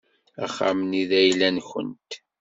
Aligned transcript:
Axxam-nni 0.43 1.03
d 1.09 1.11
ayla-nwent. 1.19 2.11